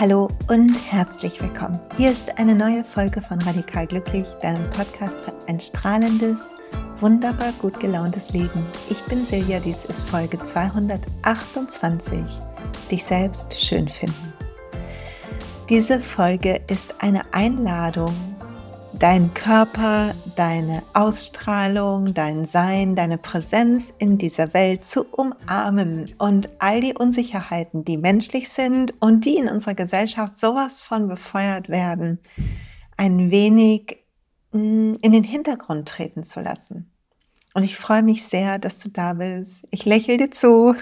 [0.00, 1.78] Hallo und herzlich willkommen.
[1.96, 6.56] Hier ist eine neue Folge von Radikal Glücklich, deinem Podcast für ein strahlendes,
[6.98, 8.66] wunderbar gut gelauntes Leben.
[8.90, 12.18] Ich bin Silja, dies ist Folge 228.
[12.90, 14.32] Dich selbst schön finden.
[15.68, 18.27] Diese Folge ist eine Einladung,
[18.98, 26.80] deinen Körper, deine Ausstrahlung, dein Sein, deine Präsenz in dieser Welt zu umarmen und all
[26.80, 32.18] die Unsicherheiten, die menschlich sind und die in unserer Gesellschaft sowas von befeuert werden,
[32.96, 33.98] ein wenig
[34.50, 36.90] mm, in den Hintergrund treten zu lassen.
[37.54, 39.64] Und ich freue mich sehr, dass du da bist.
[39.70, 40.74] Ich lächle dir zu.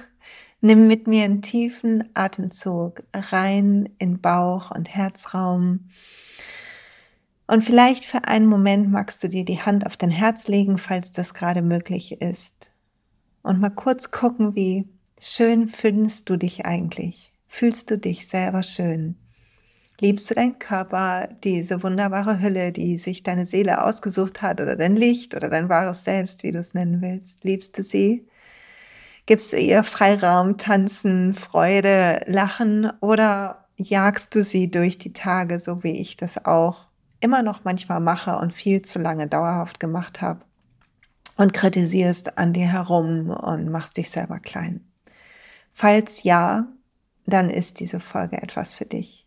[0.62, 5.91] Nimm mit mir einen tiefen Atemzug rein in Bauch und Herzraum.
[7.47, 11.13] Und vielleicht für einen Moment magst du dir die Hand auf dein Herz legen, falls
[11.13, 12.73] das gerade möglich ist.
[13.43, 14.88] Und mal kurz gucken, wie
[15.21, 17.33] schön findest du dich eigentlich?
[17.47, 19.16] Fühlst du dich selber schön?
[20.01, 24.97] Liebst du deinen Körper, diese wunderbare Hülle, die sich deine Seele ausgesucht hat, oder dein
[24.97, 27.45] Licht oder dein wahres Selbst, wie du es nennen willst?
[27.45, 28.27] Liebst du sie?
[29.25, 35.83] Gibst du ihr Freiraum, Tanzen, Freude, Lachen oder jagst du sie durch die Tage, so
[35.83, 36.87] wie ich das auch
[37.27, 40.45] immer noch manchmal mache und viel zu lange dauerhaft gemacht habe
[41.37, 44.87] und kritisierst an dir herum und machst dich selber klein?
[45.73, 46.69] Falls ja,
[47.27, 49.27] dann ist diese Folge etwas für dich.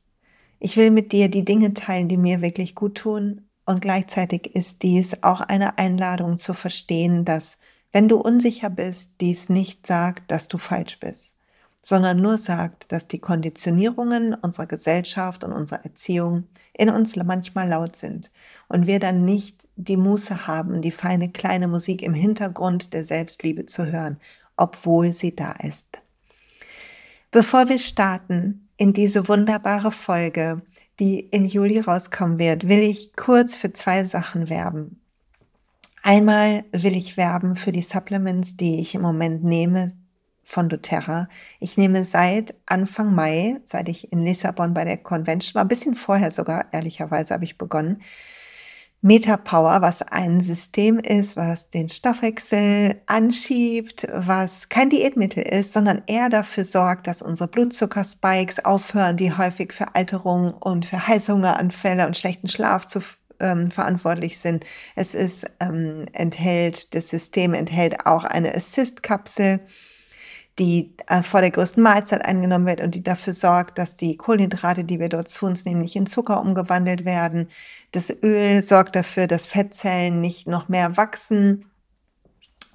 [0.59, 3.50] Ich will mit dir die Dinge teilen, die mir wirklich gut tun.
[3.66, 7.59] Und gleichzeitig ist dies auch eine Einladung zu verstehen, dass
[7.92, 11.36] wenn du unsicher bist, dies nicht sagt, dass du falsch bist,
[11.90, 17.95] sondern nur sagt, dass die Konditionierungen unserer Gesellschaft und unserer Erziehung in uns manchmal laut
[17.95, 18.30] sind
[18.68, 23.66] und wir dann nicht die Muße haben, die feine kleine Musik im Hintergrund der Selbstliebe
[23.66, 24.20] zu hören,
[24.56, 25.88] obwohl sie da ist.
[27.32, 30.61] Bevor wir starten, in diese wunderbare Folge,
[30.99, 35.02] die im Juli rauskommen wird, will ich kurz für zwei Sachen werben.
[36.04, 39.94] Einmal will ich werben für die Supplements, die ich im Moment nehme
[40.49, 41.30] von doTERRA.
[41.60, 45.93] Ich nehme seit Anfang Mai, seit ich in Lissabon bei der Convention war, ein bisschen
[45.93, 48.02] vorher sogar, ehrlicherweise habe ich begonnen,
[49.02, 56.30] MetaPower, was ein System ist, was den Stoffwechsel anschiebt, was kein Diätmittel ist, sondern eher
[56.30, 62.49] dafür sorgt, dass unsere Blutzuckerspikes aufhören, die häufig für Alterung und für Heißhungeranfälle und schlechten
[62.49, 63.02] Schlaf zu
[63.39, 64.66] ähm, verantwortlich sind.
[64.95, 69.61] Es ist ähm, enthält, das System enthält auch eine Assist-Kapsel,
[70.59, 74.83] die äh, vor der größten Mahlzeit eingenommen wird und die dafür sorgt, dass die Kohlenhydrate,
[74.83, 77.47] die wir dort zu uns nehmen, nicht in Zucker umgewandelt werden.
[77.92, 81.65] Das Öl sorgt dafür, dass Fettzellen nicht noch mehr wachsen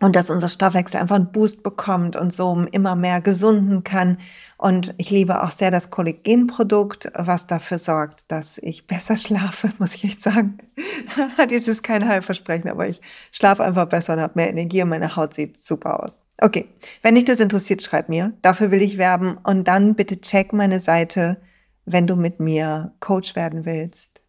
[0.05, 4.19] und dass unser Stoffwechsel einfach einen Boost bekommt und so immer mehr gesunden kann.
[4.59, 9.95] Und ich liebe auch sehr das Kollagenprodukt, was dafür sorgt, dass ich besser schlafe, muss
[9.95, 10.59] ich echt sagen.
[11.51, 13.01] Dies ist kein Heilversprechen, aber ich
[13.33, 16.21] schlafe einfach besser und habe mehr Energie und meine Haut sieht super aus.
[16.39, 16.69] Okay,
[17.01, 18.35] wenn dich das interessiert, schreib mir.
[18.43, 19.39] Dafür will ich werben.
[19.43, 21.39] Und dann bitte check meine Seite,
[21.87, 24.24] wenn du mit mir Coach werden willst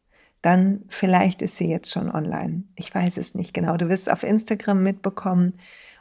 [0.46, 2.64] dann vielleicht ist sie jetzt schon online.
[2.76, 3.78] Ich weiß es nicht genau.
[3.78, 5.54] Du wirst auf Instagram mitbekommen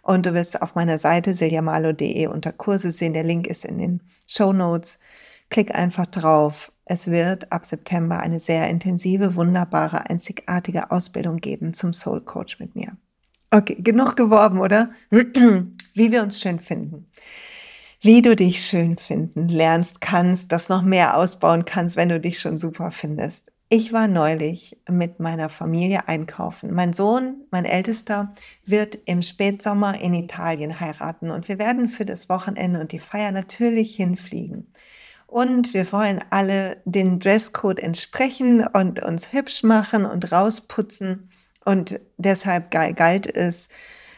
[0.02, 3.14] und du wirst auf meiner Seite siljamalo.de unter Kurse sehen.
[3.14, 4.98] Der Link ist in den Show Notes.
[5.48, 6.72] Klick einfach drauf.
[6.84, 12.76] Es wird ab September eine sehr intensive, wunderbare, einzigartige Ausbildung geben zum Soul Coach mit
[12.76, 12.98] mir.
[13.50, 14.90] Okay, genug geworben, oder?
[15.10, 17.06] Wie wir uns schön finden.
[18.02, 22.38] Wie du dich schön finden lernst, kannst, das noch mehr ausbauen kannst, wenn du dich
[22.38, 23.53] schon super findest.
[23.76, 26.72] Ich war neulich mit meiner Familie einkaufen.
[26.72, 28.32] Mein Sohn, mein Ältester,
[28.64, 33.32] wird im Spätsommer in Italien heiraten und wir werden für das Wochenende und die Feier
[33.32, 34.72] natürlich hinfliegen.
[35.26, 41.28] Und wir wollen alle den Dresscode entsprechen und uns hübsch machen und rausputzen.
[41.64, 43.70] Und deshalb galt es,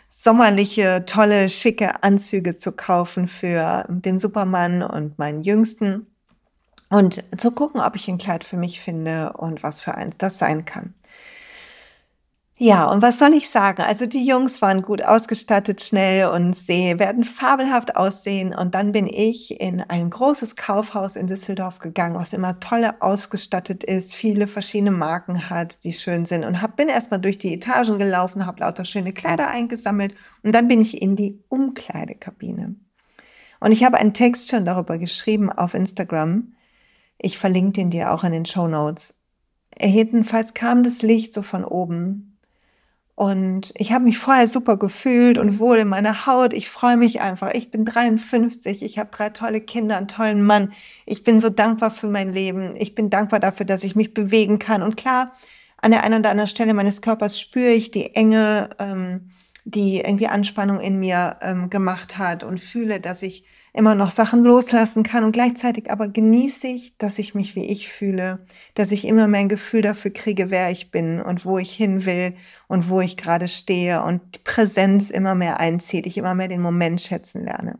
[0.06, 6.08] sommerliche, tolle, schicke Anzüge zu kaufen für den Supermann und meinen Jüngsten
[6.88, 10.38] und zu gucken, ob ich ein Kleid für mich finde und was für eins das
[10.38, 10.94] sein kann.
[12.58, 13.82] Ja, und was soll ich sagen?
[13.82, 18.54] Also die Jungs waren gut ausgestattet, schnell und sie werden fabelhaft aussehen.
[18.54, 23.84] Und dann bin ich in ein großes Kaufhaus in Düsseldorf gegangen, was immer tolle ausgestattet
[23.84, 26.46] ist, viele verschiedene Marken hat, die schön sind.
[26.46, 30.66] Und hab, bin erstmal durch die Etagen gelaufen, habe lauter schöne Kleider eingesammelt und dann
[30.66, 32.74] bin ich in die Umkleidekabine.
[33.60, 36.54] Und ich habe einen Text schon darüber geschrieben auf Instagram,
[37.18, 39.14] ich verlinke den dir auch in den Show Notes.
[39.80, 42.36] jedenfalls kam das Licht so von oben
[43.16, 46.52] und ich habe mich vorher super gefühlt und wohl in meiner Haut.
[46.52, 47.54] Ich freue mich einfach.
[47.54, 50.72] Ich bin 53, ich habe drei tolle Kinder, einen tollen Mann.
[51.06, 52.74] Ich bin so dankbar für mein Leben.
[52.76, 54.82] Ich bin dankbar dafür, dass ich mich bewegen kann.
[54.82, 55.32] Und klar,
[55.78, 59.30] an der einen oder anderen Stelle meines Körpers spüre ich die Enge, ähm,
[59.64, 63.44] die irgendwie Anspannung in mir ähm, gemacht hat und fühle, dass ich
[63.76, 67.88] immer noch Sachen loslassen kann und gleichzeitig aber genieße ich, dass ich mich wie ich
[67.90, 71.72] fühle, dass ich immer mehr ein Gefühl dafür kriege, wer ich bin und wo ich
[71.72, 72.34] hin will
[72.68, 76.62] und wo ich gerade stehe und die Präsenz immer mehr einzieht, ich immer mehr den
[76.62, 77.78] Moment schätzen lerne.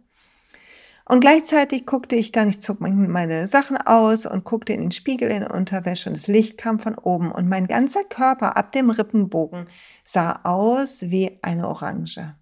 [1.09, 5.31] Und gleichzeitig guckte ich dann, ich zog meine Sachen aus und guckte in den Spiegel
[5.31, 8.91] in der Unterwäsche und das Licht kam von oben und mein ganzer Körper ab dem
[8.91, 9.69] Rippenbogen
[10.05, 12.35] sah aus wie eine Orange.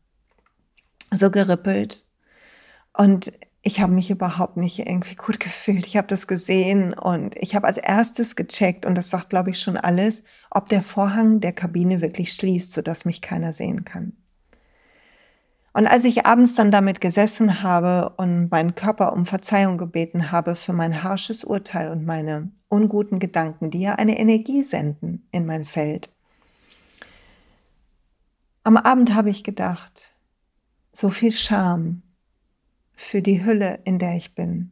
[1.13, 2.04] So gerippelt.
[2.97, 3.33] Und
[3.67, 5.87] ich habe mich überhaupt nicht irgendwie gut gefühlt.
[5.87, 9.61] Ich habe das gesehen und ich habe als erstes gecheckt, und das sagt, glaube ich,
[9.61, 14.13] schon alles, ob der Vorhang der Kabine wirklich schließt, sodass mich keiner sehen kann.
[15.73, 20.55] Und als ich abends dann damit gesessen habe und meinen Körper um Verzeihung gebeten habe
[20.55, 25.65] für mein harsches Urteil und meine unguten Gedanken, die ja eine Energie senden in mein
[25.65, 26.11] Feld,
[28.63, 30.13] am Abend habe ich gedacht,
[30.93, 32.04] so viel Scham
[32.95, 34.71] für die Hülle, in der ich bin,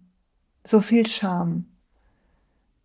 [0.65, 1.67] so viel Scham,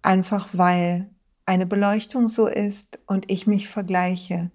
[0.02, 1.10] einfach weil
[1.46, 4.52] eine Beleuchtung so ist und ich mich vergleiche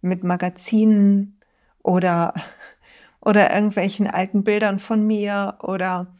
[0.00, 1.40] mit Magazinen
[1.82, 2.34] oder
[3.20, 6.14] oder irgendwelchen alten Bildern von mir oder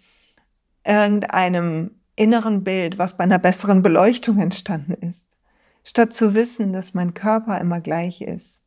[0.84, 5.28] irgendeinem inneren Bild, was bei einer besseren Beleuchtung entstanden ist.
[5.84, 8.62] Statt zu wissen, dass mein Körper immer gleich ist,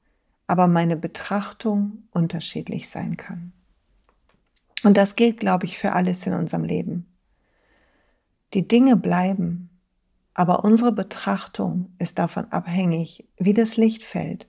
[0.47, 3.51] aber meine Betrachtung unterschiedlich sein kann.
[4.83, 7.05] Und das gilt, glaube ich, für alles in unserem Leben.
[8.53, 9.69] Die Dinge bleiben,
[10.33, 14.47] aber unsere Betrachtung ist davon abhängig, wie das Licht fällt,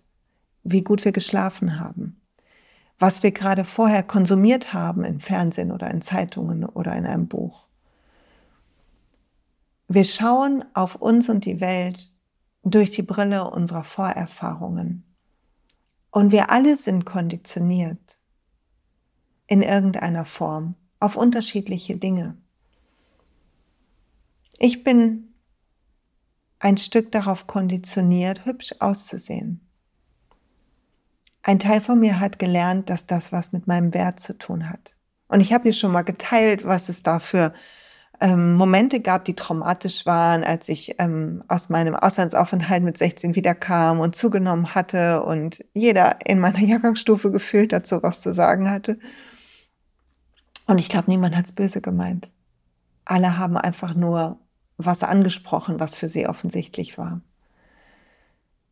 [0.62, 2.20] wie gut wir geschlafen haben,
[2.98, 7.66] was wir gerade vorher konsumiert haben im Fernsehen oder in Zeitungen oder in einem Buch.
[9.88, 12.10] Wir schauen auf uns und die Welt
[12.62, 15.04] durch die Brille unserer Vorerfahrungen.
[16.12, 18.19] Und wir alle sind konditioniert
[19.50, 22.36] in irgendeiner Form auf unterschiedliche Dinge.
[24.58, 25.34] Ich bin
[26.60, 29.66] ein Stück darauf konditioniert, hübsch auszusehen.
[31.42, 34.92] Ein Teil von mir hat gelernt, dass das was mit meinem Wert zu tun hat.
[35.26, 37.52] Und ich habe hier schon mal geteilt, was es da für
[38.20, 43.98] ähm, Momente gab, die traumatisch waren, als ich ähm, aus meinem Auslandsaufenthalt mit 16 wiederkam
[43.98, 48.98] und zugenommen hatte und jeder in meiner Jahrgangsstufe gefühlt dazu was zu sagen hatte.
[50.70, 52.30] Und ich glaube, niemand hat es böse gemeint.
[53.04, 54.38] Alle haben einfach nur
[54.76, 57.22] was angesprochen, was für sie offensichtlich war.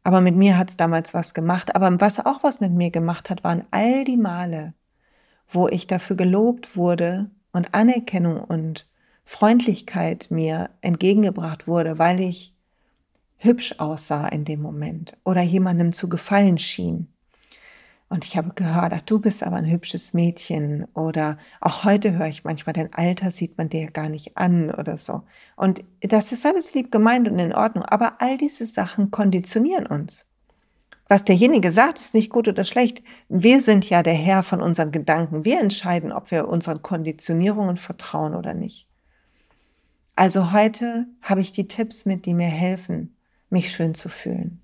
[0.04, 1.74] Aber mit mir hat es damals was gemacht.
[1.74, 4.74] Aber was auch was mit mir gemacht hat, waren all die Male,
[5.48, 8.86] wo ich dafür gelobt wurde und Anerkennung und
[9.24, 12.54] Freundlichkeit mir entgegengebracht wurde, weil ich
[13.38, 17.12] hübsch aussah in dem Moment oder jemandem zu gefallen schien.
[18.10, 20.86] Und ich habe gehört, ach, du bist aber ein hübsches Mädchen.
[20.94, 24.96] Oder auch heute höre ich manchmal, dein Alter sieht man dir gar nicht an oder
[24.96, 25.24] so.
[25.56, 27.84] Und das ist alles lieb gemeint und in Ordnung.
[27.84, 30.24] Aber all diese Sachen konditionieren uns.
[31.06, 33.02] Was derjenige sagt, ist nicht gut oder schlecht.
[33.28, 35.44] Wir sind ja der Herr von unseren Gedanken.
[35.44, 38.86] Wir entscheiden, ob wir unseren Konditionierungen vertrauen oder nicht.
[40.16, 43.16] Also heute habe ich die Tipps mit, die mir helfen,
[43.50, 44.60] mich schön zu fühlen.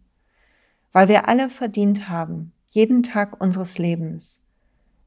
[0.92, 4.40] Weil wir alle verdient haben, jeden Tag unseres Lebens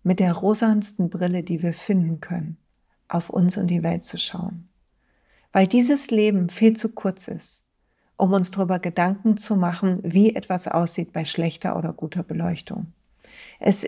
[0.01, 2.55] mit der rosansten Brille, die wir finden können,
[3.09, 4.69] auf uns und die Welt zu schauen.
[5.51, 7.65] Weil dieses Leben viel zu kurz ist,
[8.15, 12.93] um uns darüber Gedanken zu machen, wie etwas aussieht bei schlechter oder guter Beleuchtung.
[13.59, 13.86] Es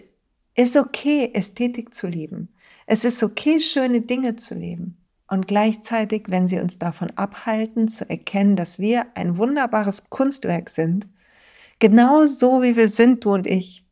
[0.56, 2.50] ist okay, Ästhetik zu lieben.
[2.86, 4.98] Es ist okay, schöne Dinge zu leben.
[5.26, 11.08] Und gleichzeitig, wenn sie uns davon abhalten, zu erkennen, dass wir ein wunderbares Kunstwerk sind,
[11.80, 13.86] genau so wie wir sind, du und ich,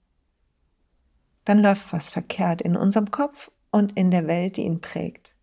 [1.46, 5.34] dann läuft was verkehrt in unserem Kopf und in der Welt, die ihn prägt.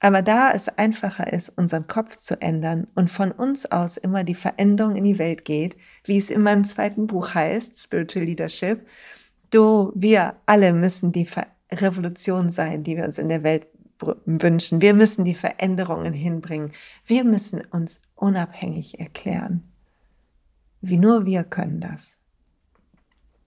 [0.00, 4.36] Aber da es einfacher ist, unseren Kopf zu ändern und von uns aus immer die
[4.36, 8.86] Veränderung in die Welt geht, wie es in meinem zweiten Buch heißt, Spiritual Leadership,
[9.50, 11.26] du, wir alle müssen die
[11.72, 13.66] Revolution sein, die wir uns in der Welt
[14.24, 14.80] wünschen.
[14.80, 16.70] Wir müssen die Veränderungen hinbringen.
[17.04, 19.64] Wir müssen uns unabhängig erklären.
[20.80, 22.16] Wie nur wir können das.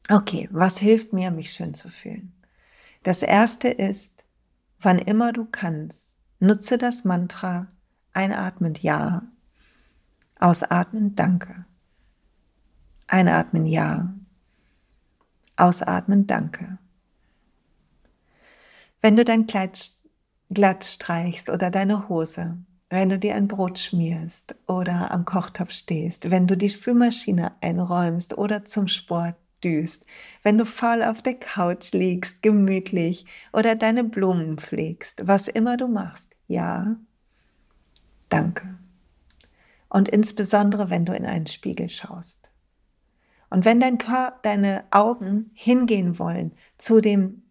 [0.10, 2.34] Okay, was hilft mir, mich schön zu fühlen?
[3.04, 4.24] Das erste ist,
[4.80, 7.68] wann immer du kannst, nutze das Mantra
[8.14, 9.24] einatmend Ja,
[10.40, 11.66] ausatmend Danke.
[13.08, 14.14] Einatmen Ja.
[15.58, 16.78] Ausatmen Danke.
[19.02, 19.92] Wenn du dein Kleid
[20.50, 22.58] glatt streichst oder deine Hose,
[22.92, 28.38] wenn du dir ein Brot schmierst oder am Kochtopf stehst, wenn du die Spülmaschine einräumst
[28.38, 30.06] oder zum Sport düst,
[30.44, 35.88] wenn du faul auf der Couch liegst, gemütlich oder deine Blumen pflegst, was immer du
[35.88, 36.98] machst, ja,
[38.28, 38.78] danke.
[39.88, 42.50] Und insbesondere, wenn du in einen Spiegel schaust.
[43.50, 47.44] Und wenn dein Körper, deine Augen hingehen wollen zu dem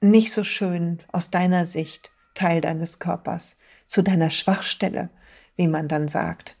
[0.00, 3.56] nicht so schönen aus deiner Sicht Teil deines Körpers,
[3.90, 5.10] zu deiner Schwachstelle,
[5.56, 6.54] wie man dann sagt.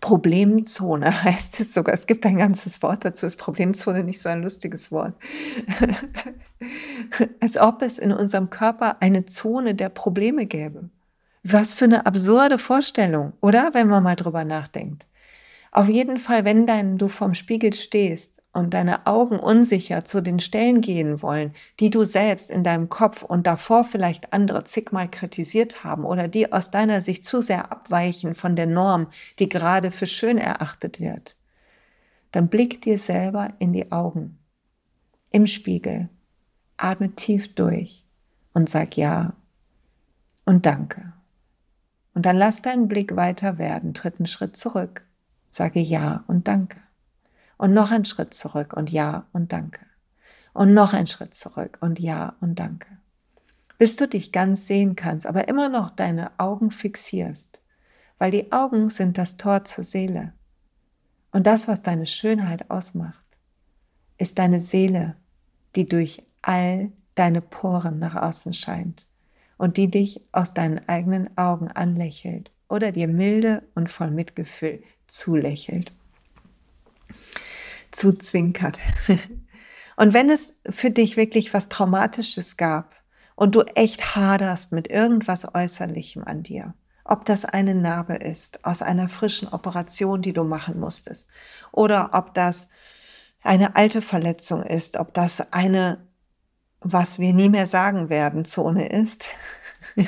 [0.00, 1.92] Problemzone heißt es sogar.
[1.92, 3.26] Es gibt ein ganzes Wort dazu.
[3.26, 5.14] Ist Problemzone nicht so ein lustiges Wort?
[7.40, 10.88] Als ob es in unserem Körper eine Zone der Probleme gäbe.
[11.42, 13.70] Was für eine absurde Vorstellung, oder?
[13.72, 15.04] Wenn man mal drüber nachdenkt.
[15.70, 20.40] Auf jeden Fall, wenn dein, du vorm Spiegel stehst und deine Augen unsicher zu den
[20.40, 25.84] Stellen gehen wollen, die du selbst in deinem Kopf und davor vielleicht andere zigmal kritisiert
[25.84, 29.08] haben oder die aus deiner Sicht zu sehr abweichen von der Norm,
[29.38, 31.36] die gerade für schön erachtet wird,
[32.32, 34.38] dann blick dir selber in die Augen,
[35.30, 36.08] im Spiegel,
[36.78, 38.06] atme tief durch
[38.54, 39.34] und sag ja
[40.46, 41.12] und danke.
[42.14, 45.04] Und dann lass deinen Blick weiter werden, tritt einen Schritt zurück
[45.50, 46.78] Sage Ja und Danke.
[47.56, 49.80] Und noch ein Schritt zurück und Ja und Danke.
[50.52, 52.98] Und noch ein Schritt zurück und Ja und Danke.
[53.78, 57.60] Bis du dich ganz sehen kannst, aber immer noch deine Augen fixierst.
[58.18, 60.32] Weil die Augen sind das Tor zur Seele.
[61.30, 63.24] Und das, was deine Schönheit ausmacht,
[64.16, 65.16] ist deine Seele,
[65.76, 69.06] die durch all deine Poren nach außen scheint
[69.56, 75.92] und die dich aus deinen eigenen Augen anlächelt oder dir milde und voll Mitgefühl zulächelt,
[77.90, 78.78] zuzwinkert.
[79.96, 82.94] Und wenn es für dich wirklich was Traumatisches gab
[83.34, 88.80] und du echt haderst mit irgendwas Äußerlichem an dir, ob das eine Narbe ist aus
[88.80, 91.28] einer frischen Operation, die du machen musstest,
[91.72, 92.68] oder ob das
[93.42, 96.06] eine alte Verletzung ist, ob das eine,
[96.80, 99.24] was wir nie mehr sagen werden, Zone ist,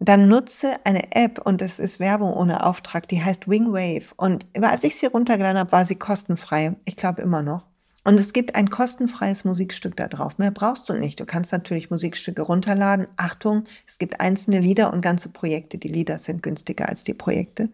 [0.00, 4.14] dann nutze eine App und es ist Werbung ohne Auftrag, die heißt Wingwave.
[4.16, 6.76] Und als ich sie runtergeladen habe, war sie kostenfrei.
[6.84, 7.66] Ich glaube immer noch.
[8.04, 10.38] Und es gibt ein kostenfreies Musikstück da drauf.
[10.38, 11.18] Mehr brauchst du nicht.
[11.18, 13.08] Du kannst natürlich Musikstücke runterladen.
[13.16, 15.78] Achtung, es gibt einzelne Lieder und ganze Projekte.
[15.78, 17.68] Die Lieder sind günstiger als die Projekte.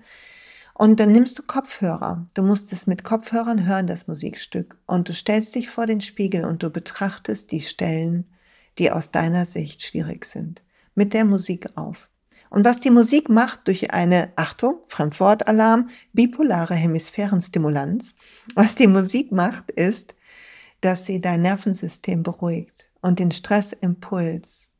[0.73, 2.26] Und dann nimmst du Kopfhörer.
[2.35, 4.76] Du musst es mit Kopfhörern hören, das Musikstück.
[4.87, 8.25] Und du stellst dich vor den Spiegel und du betrachtest die Stellen,
[8.78, 10.62] die aus deiner Sicht schwierig sind.
[10.95, 12.09] Mit der Musik auf.
[12.54, 18.14] Und was die Musik macht durch eine, Achtung, Fremdwortalarm, bipolare Hemisphärenstimulanz,
[18.54, 20.14] was die Musik macht, ist,
[20.80, 24.70] dass sie dein Nervensystem beruhigt und den Stressimpuls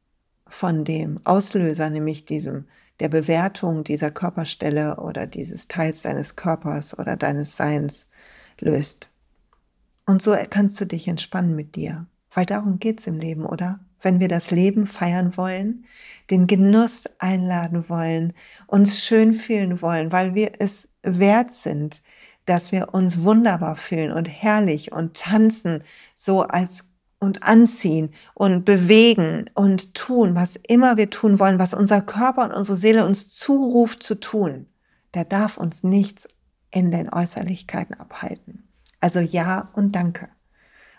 [0.47, 2.66] von dem Auslöser, nämlich diesem,
[3.00, 8.09] der Bewertung dieser Körperstelle oder dieses Teils deines Körpers oder deines Seins
[8.61, 9.09] löst.
[10.07, 13.81] Und so kannst du dich entspannen mit dir, weil darum geht's im Leben, oder?
[14.04, 15.84] Wenn wir das Leben feiern wollen,
[16.30, 18.32] den Genuss einladen wollen,
[18.66, 22.02] uns schön fühlen wollen, weil wir es wert sind,
[22.46, 25.82] dass wir uns wunderbar fühlen und herrlich und tanzen,
[26.14, 32.02] so als und anziehen und bewegen und tun, was immer wir tun wollen, was unser
[32.02, 34.66] Körper und unsere Seele uns zuruft zu tun,
[35.14, 36.28] der darf uns nichts
[36.70, 38.68] in den Äußerlichkeiten abhalten.
[39.00, 40.28] Also ja und danke.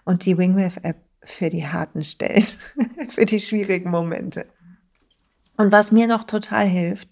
[0.03, 2.45] Und die Wingwave App für die harten Stellen,
[3.09, 4.47] für die schwierigen Momente.
[5.57, 7.09] Und was mir noch total hilft,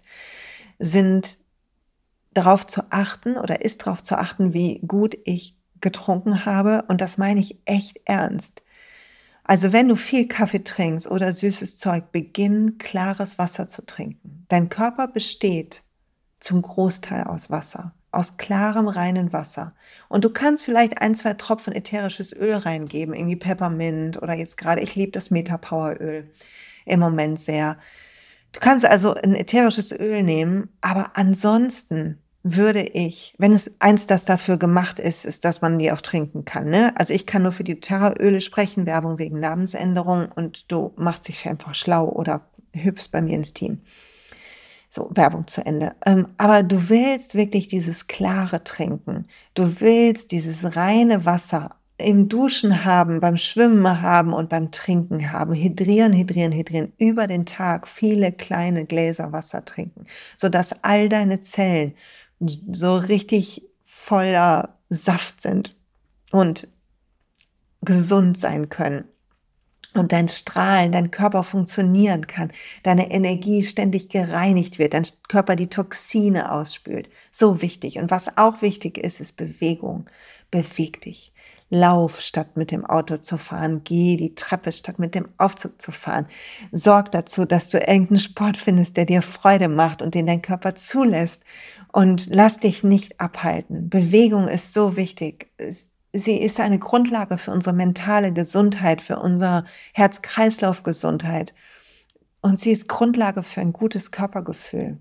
[0.80, 1.38] sind
[2.34, 6.84] darauf zu achten oder ist darauf zu achten, wie gut ich getrunken habe.
[6.88, 8.64] Und das meine ich echt ernst.
[9.44, 14.46] Also wenn du viel Kaffee trinkst oder süßes Zeug, beginn klares Wasser zu trinken.
[14.48, 15.84] Dein Körper besteht
[16.40, 19.74] zum Großteil aus Wasser aus klarem, reinen Wasser.
[20.10, 24.82] Und du kannst vielleicht ein, zwei Tropfen ätherisches Öl reingeben, irgendwie Peppermint oder jetzt gerade,
[24.82, 26.30] ich liebe das Meta Power Öl
[26.86, 27.78] im Moment sehr.
[28.52, 34.26] Du kannst also ein ätherisches Öl nehmen, aber ansonsten würde ich, wenn es eins, das
[34.26, 36.70] dafür gemacht ist, ist, dass man die auch trinken kann.
[36.70, 36.94] Ne?
[36.98, 41.48] Also ich kann nur für die Terraöle sprechen, Werbung wegen Namensänderung und du machst dich
[41.48, 43.82] einfach schlau oder hüpfst bei mir ins Team.
[44.96, 45.96] So, Werbung zu Ende.
[46.06, 49.26] Ähm, aber du willst wirklich dieses klare Trinken.
[49.56, 55.56] Du willst dieses reine Wasser im Duschen haben, beim Schwimmen haben und beim Trinken haben.
[55.56, 56.94] Hydrieren, hydrieren, hydrieren.
[57.00, 60.06] Über den Tag viele kleine Gläser Wasser trinken,
[60.38, 61.96] sodass all deine Zellen
[62.40, 65.76] so richtig voller Saft sind
[66.30, 66.68] und
[67.82, 69.06] gesund sein können
[69.94, 72.52] und dein Strahlen, dein Körper funktionieren kann,
[72.84, 77.10] deine Energie ständig gereinigt wird, dein Körper die Toxine ausspült.
[77.32, 77.98] So wichtig.
[77.98, 80.06] Und was auch wichtig ist, ist Bewegung.
[80.52, 81.32] Beweg dich.
[81.70, 83.82] Lauf statt mit dem Auto zu fahren.
[83.84, 86.28] Geh die Treppe statt mit dem Aufzug zu fahren.
[86.72, 90.76] Sorg dazu, dass du irgendeinen Sport findest, der dir Freude macht und den dein Körper
[90.76, 91.44] zulässt.
[91.92, 93.90] Und lass dich nicht abhalten.
[93.90, 95.52] Bewegung ist so wichtig
[96.14, 101.54] sie ist eine Grundlage für unsere mentale Gesundheit, für unsere Herz-Kreislauf-Gesundheit.
[102.42, 105.00] Und sie ist Grundlage für ein gutes Körpergefühl.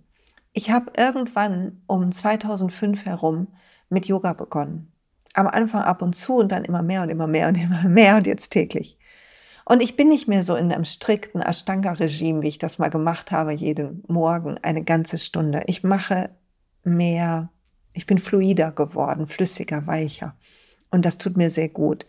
[0.52, 3.48] Ich habe irgendwann um 2005 herum
[3.88, 4.92] mit Yoga begonnen.
[5.34, 8.16] Am Anfang ab und zu und dann immer mehr und immer mehr und immer mehr
[8.16, 8.98] und jetzt täglich.
[9.64, 13.30] Und ich bin nicht mehr so in einem strikten Ashtanga-Regime, wie ich das mal gemacht
[13.30, 15.62] habe, jeden Morgen eine ganze Stunde.
[15.66, 16.30] Ich mache
[16.82, 17.50] mehr,
[17.92, 20.34] ich bin fluider geworden, flüssiger, weicher.
[20.92, 22.06] Und das tut mir sehr gut.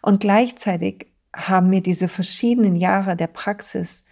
[0.00, 4.04] Und gleichzeitig haben mir diese verschiedenen Jahre der Praxis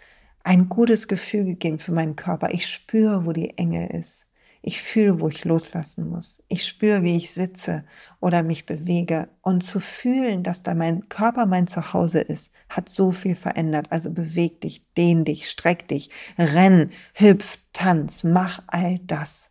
[0.42, 2.52] ein gutes Gefühl gegeben für meinen Körper.
[2.52, 4.26] Ich spüre, wo die Enge ist.
[4.62, 6.42] Ich fühle, wo ich loslassen muss.
[6.48, 7.84] Ich spüre, wie ich sitze
[8.20, 9.28] oder mich bewege.
[9.42, 13.86] Und zu fühlen, dass da mein Körper mein Zuhause ist, hat so viel verändert.
[13.90, 19.50] Also beweg dich, dehn dich, streck dich, renn, hüpf, tanz, mach all das.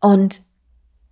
[0.00, 0.44] Und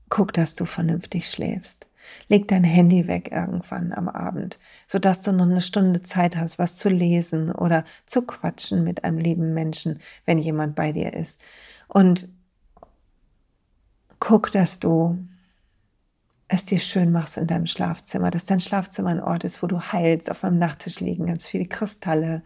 [0.09, 1.87] guck, dass du vernünftig schläfst.
[2.29, 6.77] Leg dein Handy weg irgendwann am Abend, sodass du noch eine Stunde Zeit hast, was
[6.77, 11.41] zu lesen oder zu quatschen mit einem lieben Menschen, wenn jemand bei dir ist.
[11.89, 12.29] Und
[14.21, 15.19] guck, dass du
[16.49, 19.81] es dir schön machst in deinem Schlafzimmer, dass dein Schlafzimmer ein Ort ist, wo du
[19.81, 20.31] heilst.
[20.31, 22.43] Auf meinem Nachttisch liegen ganz viele Kristalle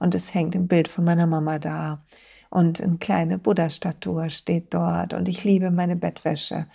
[0.00, 2.02] und es hängt ein Bild von meiner Mama da
[2.50, 6.66] und eine kleine Buddha-Statue steht dort und ich liebe meine Bettwäsche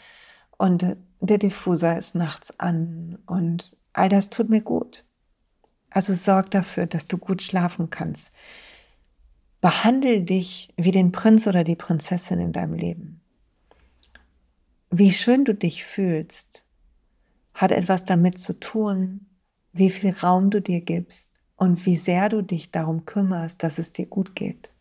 [0.60, 5.06] und der Diffuser ist nachts an und all das tut mir gut.
[5.90, 8.34] Also sorg dafür, dass du gut schlafen kannst.
[9.62, 13.22] Behandle dich wie den Prinz oder die Prinzessin in deinem Leben.
[14.92, 16.64] Wie schön du dich fühlst,
[17.54, 19.28] hat etwas damit zu tun,
[19.72, 23.94] wie viel Raum du dir gibst und wie sehr du dich darum kümmerst, dass es
[23.94, 24.72] dir gut geht.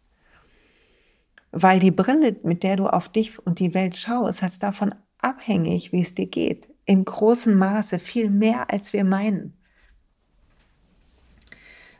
[1.53, 5.93] Weil die Brille, mit der du auf dich und die Welt schaust, hat davon abhängig,
[5.93, 6.69] wie es dir geht.
[6.85, 9.55] In großem Maße, viel mehr als wir meinen.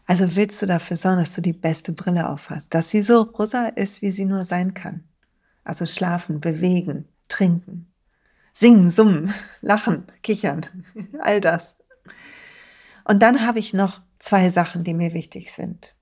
[0.07, 3.67] Also willst du dafür sorgen, dass du die beste Brille aufhast, dass sie so rosa
[3.67, 5.05] ist, wie sie nur sein kann.
[5.65, 7.93] Also schlafen, bewegen, trinken,
[8.55, 10.65] singen, summen, lachen, kichern,
[11.21, 11.77] all das.
[13.05, 15.95] Und dann habe ich noch zwei Sachen, die mir wichtig sind.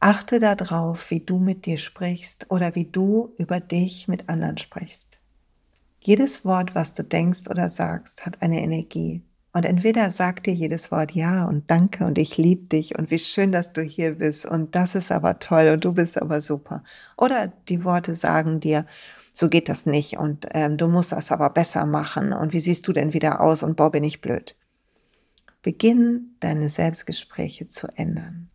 [0.00, 5.11] Achte darauf, wie du mit dir sprichst oder wie du über dich mit anderen sprichst.
[6.04, 9.22] Jedes Wort, was du denkst oder sagst, hat eine Energie.
[9.52, 13.20] Und entweder sagt dir jedes Wort Ja und Danke und ich liebe dich und wie
[13.20, 16.82] schön, dass du hier bist und das ist aber toll und du bist aber super.
[17.16, 18.84] Oder die Worte sagen dir,
[19.32, 22.88] so geht das nicht und ähm, du musst das aber besser machen und wie siehst
[22.88, 24.56] du denn wieder aus und boah, bin ich blöd.
[25.62, 28.50] Beginn deine Selbstgespräche zu ändern.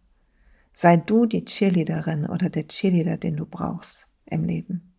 [0.74, 4.94] Sei du die Cheerleaderin oder der Cheerleader, den du brauchst im Leben.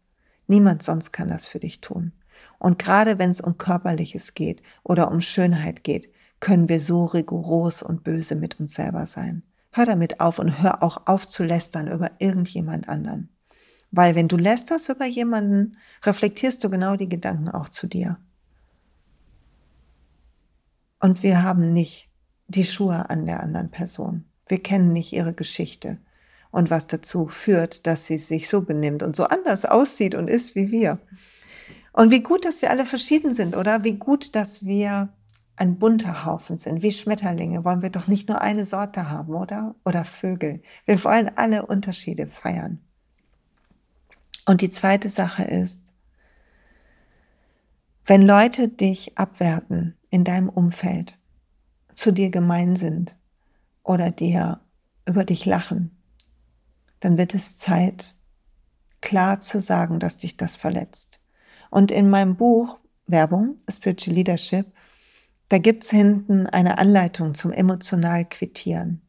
[0.46, 2.12] Niemand sonst kann das für dich tun.
[2.58, 7.82] Und gerade wenn es um Körperliches geht oder um Schönheit geht, können wir so rigoros
[7.82, 9.42] und böse mit uns selber sein.
[9.72, 13.28] Hör damit auf und hör auch auf zu lästern über irgendjemand anderen.
[13.90, 18.18] Weil wenn du lästerst über jemanden, reflektierst du genau die Gedanken auch zu dir.
[21.00, 22.08] Und wir haben nicht
[22.48, 24.24] die Schuhe an der anderen Person.
[24.46, 25.98] Wir kennen nicht ihre Geschichte
[26.50, 30.54] und was dazu führt, dass sie sich so benimmt und so anders aussieht und ist
[30.54, 30.98] wie wir.
[31.98, 33.82] Und wie gut, dass wir alle verschieden sind, oder?
[33.82, 35.08] Wie gut, dass wir
[35.56, 36.80] ein bunter Haufen sind.
[36.80, 39.74] Wie Schmetterlinge wollen wir doch nicht nur eine Sorte haben, oder?
[39.84, 40.62] Oder Vögel.
[40.84, 42.78] Wir wollen alle Unterschiede feiern.
[44.46, 45.92] Und die zweite Sache ist,
[48.06, 51.18] wenn Leute dich abwerten in deinem Umfeld,
[51.94, 53.16] zu dir gemein sind
[53.82, 54.60] oder dir
[55.04, 56.00] über dich lachen,
[57.00, 58.14] dann wird es Zeit,
[59.00, 61.18] klar zu sagen, dass dich das verletzt.
[61.70, 64.66] Und in meinem Buch Werbung, Spiritual Leadership,
[65.48, 69.00] da gibt's hinten eine Anleitung zum emotional quittieren.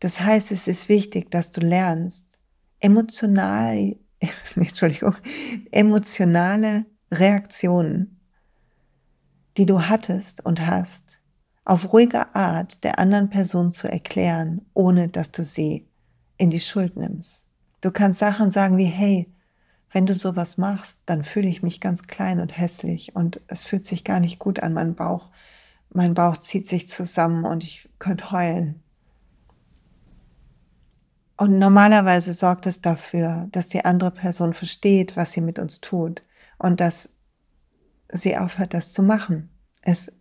[0.00, 2.38] Das heißt, es ist wichtig, dass du lernst,
[2.80, 3.96] emotional,
[4.56, 5.14] Entschuldigung,
[5.70, 8.20] emotionale Reaktionen,
[9.56, 11.18] die du hattest und hast,
[11.64, 15.86] auf ruhige Art der anderen Person zu erklären, ohne dass du sie
[16.38, 17.46] in die Schuld nimmst.
[17.80, 19.30] Du kannst Sachen sagen wie, hey,
[19.90, 23.86] wenn du sowas machst, dann fühle ich mich ganz klein und hässlich und es fühlt
[23.86, 25.30] sich gar nicht gut an, mein Bauch.
[25.90, 28.82] Mein Bauch zieht sich zusammen und ich könnte heulen.
[31.38, 36.24] Und normalerweise sorgt es dafür, dass die andere Person versteht, was sie mit uns tut
[36.58, 37.10] und dass
[38.10, 39.48] sie aufhört, das zu machen.
[39.82, 40.12] Es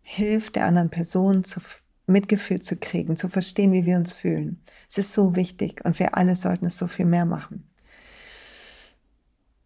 [0.00, 1.60] hilft der anderen Person, zu
[2.06, 4.62] Mitgefühl zu kriegen, zu verstehen, wie wir uns fühlen.
[4.88, 7.68] Es ist so wichtig und wir alle sollten es so viel mehr machen.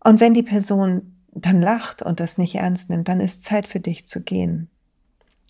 [0.06, 3.80] Und wenn die Person dann lacht und das nicht ernst nimmt, dann ist Zeit für
[3.80, 4.70] dich zu gehen.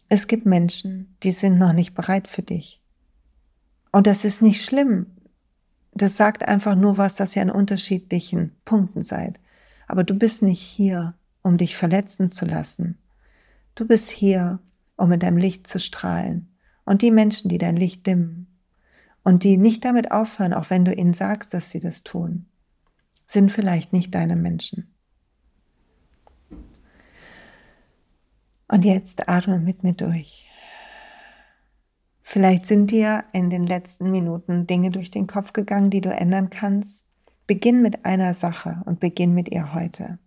[0.09, 2.81] Es gibt Menschen, die sind noch nicht bereit für dich.
[3.93, 5.09] Und das ist nicht schlimm.
[5.93, 9.39] Das sagt einfach nur was, dass ihr an unterschiedlichen Punkten seid.
[9.89, 12.97] Aber du bist nicht hier, um dich verletzen zu lassen.
[13.75, 14.61] Du bist hier,
[14.97, 16.49] um in deinem Licht zu strahlen.
[16.87, 18.47] Und die Menschen, die dein Licht dimmen
[19.23, 22.47] und die nicht damit aufhören, auch wenn du ihnen sagst, dass sie das tun,
[23.27, 24.95] sind vielleicht nicht deine Menschen.
[28.69, 30.49] Und jetzt atme mit mir durch.
[32.23, 36.51] Vielleicht sind dir in den letzten Minuten Dinge durch den Kopf gegangen, die du ändern
[36.51, 37.05] kannst.
[37.47, 40.19] Beginn mit einer Sache und beginn mit ihr heute.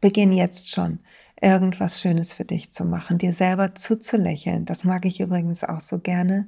[0.00, 1.00] Beginn jetzt schon,
[1.40, 4.64] irgendwas Schönes für dich zu machen, dir selber zuzulächeln.
[4.64, 6.46] Das mag ich übrigens auch so gerne.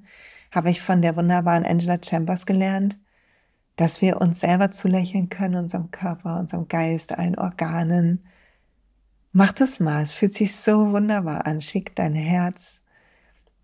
[0.52, 2.98] Habe ich von der wunderbaren Angela Chambers gelernt
[3.76, 8.24] dass wir uns selber zulächeln können, unserem Körper, unserem Geist, allen Organen.
[9.32, 11.60] Mach das mal, es fühlt sich so wunderbar an.
[11.60, 12.82] Schick dein Herz,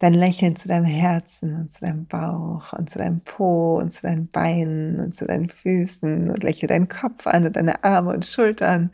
[0.01, 4.03] dein Lächeln zu deinem Herzen und zu deinem Bauch und zu deinem Po und zu
[4.03, 8.27] deinen Beinen und zu deinen Füßen und lächel deinen Kopf an und deine Arme und
[8.27, 8.91] Schultern.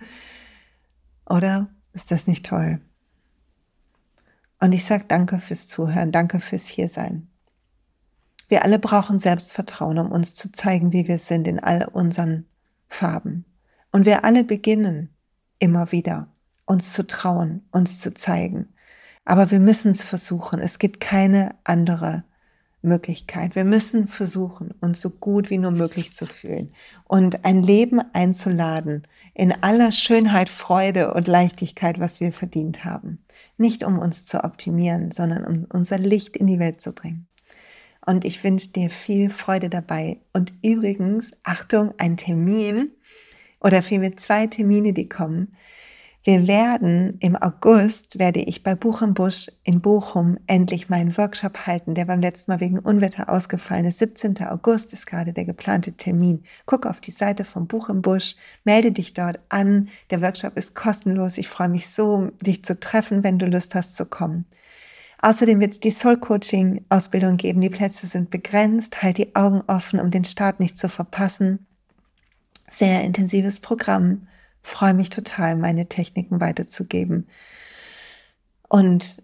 [1.28, 2.80] Oder ist das nicht toll?
[4.60, 7.27] Und ich sage danke fürs Zuhören, danke fürs Hiersein.
[8.48, 12.46] Wir alle brauchen Selbstvertrauen, um uns zu zeigen, wie wir sind in all unseren
[12.88, 13.44] Farben.
[13.92, 15.10] Und wir alle beginnen
[15.58, 16.28] immer wieder,
[16.64, 18.68] uns zu trauen, uns zu zeigen.
[19.24, 20.60] Aber wir müssen es versuchen.
[20.60, 22.24] Es gibt keine andere
[22.80, 23.54] Möglichkeit.
[23.54, 26.72] Wir müssen versuchen, uns so gut wie nur möglich zu fühlen
[27.04, 29.02] und ein Leben einzuladen
[29.34, 33.18] in aller Schönheit, Freude und Leichtigkeit, was wir verdient haben.
[33.56, 37.26] Nicht um uns zu optimieren, sondern um unser Licht in die Welt zu bringen.
[38.08, 40.16] Und ich wünsche dir viel Freude dabei.
[40.32, 42.90] Und übrigens, Achtung, ein Termin
[43.60, 45.50] oder vielmehr zwei Termine, die kommen.
[46.24, 51.66] Wir werden im August, werde ich bei Buch im Busch in Bochum endlich meinen Workshop
[51.66, 53.98] halten, der beim letzten Mal wegen Unwetter ausgefallen ist.
[53.98, 54.38] 17.
[54.46, 56.44] August ist gerade der geplante Termin.
[56.64, 59.90] Guck auf die Seite vom Buch im Busch, melde dich dort an.
[60.08, 61.36] Der Workshop ist kostenlos.
[61.36, 64.46] Ich freue mich so, dich zu treffen, wenn du Lust hast zu kommen.
[65.20, 67.60] Außerdem wird es die Soul Coaching Ausbildung geben.
[67.60, 69.02] Die Plätze sind begrenzt.
[69.02, 71.66] Halt die Augen offen, um den Start nicht zu verpassen.
[72.68, 74.28] Sehr intensives Programm.
[74.62, 77.26] Freue mich total, meine Techniken weiterzugeben
[78.68, 79.22] und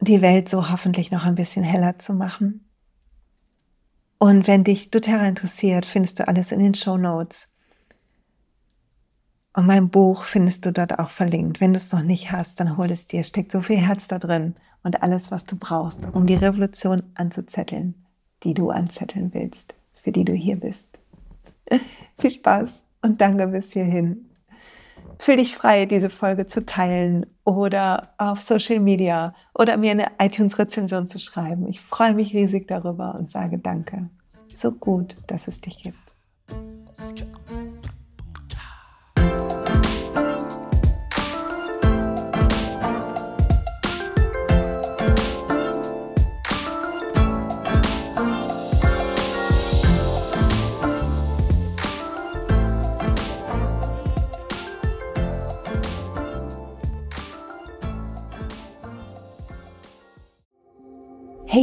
[0.00, 2.68] die Welt so hoffentlich noch ein bisschen heller zu machen.
[4.18, 7.48] Und wenn dich doTERRA interessiert, findest du alles in den Show Notes.
[9.52, 11.60] Und mein Buch findest du dort auch verlinkt.
[11.60, 13.24] Wenn du es noch nicht hast, dann hol es dir.
[13.24, 14.54] Steckt so viel Herz da drin
[14.84, 18.06] und alles, was du brauchst, um die Revolution anzuzetteln,
[18.44, 20.86] die du anzetteln willst, für die du hier bist.
[22.18, 24.30] Viel Spaß und danke bis hierhin.
[25.18, 31.06] Fühl dich frei, diese Folge zu teilen oder auf Social Media oder mir eine iTunes-Rezension
[31.06, 31.66] zu schreiben.
[31.68, 34.10] Ich freue mich riesig darüber und sage Danke.
[34.52, 35.98] So gut, dass es dich gibt.